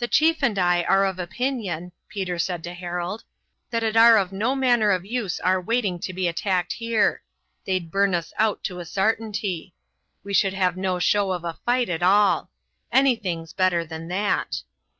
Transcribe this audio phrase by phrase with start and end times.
[0.00, 3.22] "The chief and I are of opinion," Peter said to Harold,
[3.70, 7.22] "that it are of no manner of use our waiting to be attacked here.
[7.64, 9.74] They'd burn us out to a sartinty;
[10.24, 12.50] we should have no show of a fight at all.
[12.90, 14.62] Anything's better than that.